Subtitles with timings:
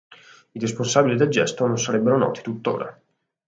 [0.53, 2.99] I responsabili del gesto non sarebbero noti tuttora.